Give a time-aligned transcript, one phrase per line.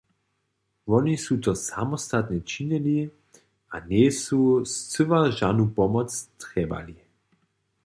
[0.93, 2.93] Woni su to samostatnje činili
[3.75, 4.41] a njejsu
[4.73, 6.09] scyła žanu pomoc
[6.43, 6.99] trjebali.